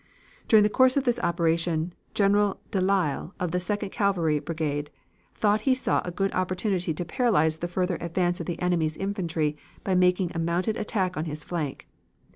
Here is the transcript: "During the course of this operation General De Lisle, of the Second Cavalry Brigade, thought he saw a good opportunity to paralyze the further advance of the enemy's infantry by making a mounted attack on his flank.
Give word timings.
"During 0.47 0.63
the 0.63 0.69
course 0.69 0.97
of 0.97 1.03
this 1.03 1.19
operation 1.19 1.93
General 2.15 2.59
De 2.71 2.81
Lisle, 2.81 3.35
of 3.39 3.51
the 3.51 3.59
Second 3.59 3.91
Cavalry 3.91 4.39
Brigade, 4.39 4.89
thought 5.35 5.61
he 5.61 5.75
saw 5.75 6.01
a 6.03 6.09
good 6.09 6.33
opportunity 6.33 6.91
to 6.91 7.05
paralyze 7.05 7.59
the 7.59 7.67
further 7.67 7.99
advance 8.01 8.39
of 8.39 8.47
the 8.47 8.59
enemy's 8.59 8.97
infantry 8.97 9.55
by 9.83 9.93
making 9.93 10.31
a 10.33 10.39
mounted 10.39 10.75
attack 10.75 11.15
on 11.17 11.25
his 11.25 11.43
flank. 11.43 11.87